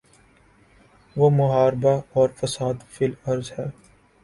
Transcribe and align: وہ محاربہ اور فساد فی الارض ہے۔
وہ 1.15 1.29
محاربہ 1.29 1.93
اور 2.13 2.29
فساد 2.39 2.83
فی 2.89 3.05
الارض 3.05 3.51
ہے۔ 3.59 3.67